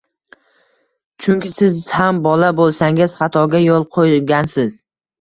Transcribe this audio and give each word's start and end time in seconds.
Chunki 1.25 1.51
siz 1.59 1.77
ham 1.97 2.23
bola 2.25 2.51
bo‘lgansiz, 2.63 3.17
xatoga 3.23 3.65
yo‘l 3.71 3.89
qo‘ygansiz. 3.99 4.79